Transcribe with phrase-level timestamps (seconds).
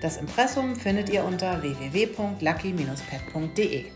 [0.00, 3.86] Das Impressum findet ihr unter www.lucky-pet.de.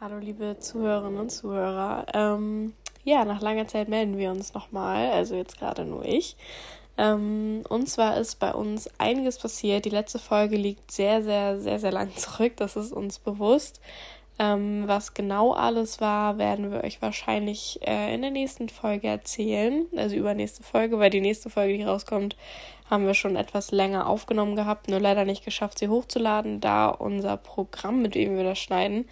[0.00, 2.06] Hallo liebe Zuhörerinnen und Zuhörer.
[2.12, 2.72] Ähm,
[3.04, 6.36] ja, nach langer Zeit melden wir uns nochmal, also jetzt gerade nur ich.
[6.98, 9.84] Ähm, und zwar ist bei uns einiges passiert.
[9.84, 13.80] Die letzte Folge liegt sehr, sehr, sehr, sehr lang zurück, das ist uns bewusst.
[14.38, 19.86] Ähm, was genau alles war, werden wir euch wahrscheinlich äh, in der nächsten Folge erzählen.
[19.96, 22.36] Also übernächste Folge, weil die nächste Folge, die rauskommt,
[22.90, 27.36] haben wir schon etwas länger aufgenommen gehabt, nur leider nicht geschafft, sie hochzuladen, da unser
[27.36, 29.08] Programm, mit dem wir das schneiden,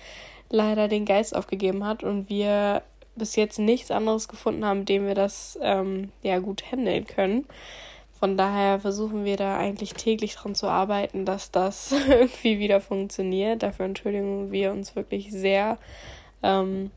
[0.51, 2.83] leider den Geist aufgegeben hat und wir
[3.17, 7.47] bis jetzt nichts anderes gefunden haben, mit dem wir das ähm, ja gut handeln können.
[8.19, 13.63] Von daher versuchen wir da eigentlich täglich dran zu arbeiten, dass das irgendwie wieder funktioniert.
[13.63, 15.79] Dafür entschuldigen wir uns wirklich sehr.
[16.43, 16.91] Ähm,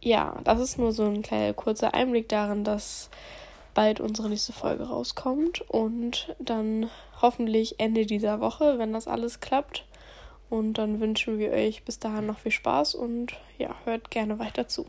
[0.00, 3.10] ja, das ist nur so ein kleiner kurzer Einblick darin, dass
[3.72, 9.84] bald unsere nächste Folge rauskommt und dann hoffentlich Ende dieser Woche, wenn das alles klappt.
[10.50, 14.68] Und dann wünschen wir euch bis dahin noch viel Spaß und ja, hört gerne weiter
[14.68, 14.86] zu.